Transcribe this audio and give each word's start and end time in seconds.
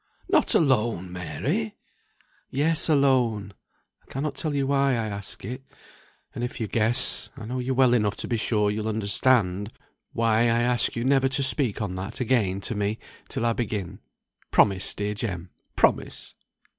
"Not 0.27 0.55
alone, 0.55 1.13
Mary!" 1.13 1.75
"Yes, 2.49 2.89
alone! 2.89 3.53
I 4.01 4.11
cannot 4.11 4.33
tell 4.33 4.55
you 4.55 4.65
why 4.65 4.93
I 4.93 5.05
ask 5.05 5.45
it. 5.45 5.61
And 6.33 6.43
if 6.43 6.59
you 6.59 6.67
guess, 6.67 7.29
I 7.37 7.45
know 7.45 7.59
you 7.59 7.75
well 7.75 7.93
enough 7.93 8.15
to 8.17 8.27
be 8.27 8.35
sure 8.35 8.71
you'll 8.71 8.87
understand 8.87 9.71
why 10.11 10.37
I 10.45 10.61
ask 10.63 10.95
you 10.95 11.03
never 11.05 11.29
to 11.29 11.43
speak 11.43 11.83
on 11.83 11.93
that 12.01 12.19
again 12.19 12.61
to 12.61 12.73
me, 12.73 12.97
till 13.29 13.45
I 13.45 13.53
begin. 13.53 13.99
Promise, 14.49 14.95
dear 14.95 15.13
Jem, 15.13 15.51
promise!" 15.75 16.33